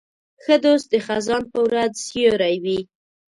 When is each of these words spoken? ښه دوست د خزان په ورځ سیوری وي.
ښه 0.43 0.55
دوست 0.63 0.87
د 0.93 0.95
خزان 1.05 1.43
په 1.51 1.59
ورځ 1.67 1.91
سیوری 2.07 2.55
وي. 2.63 2.79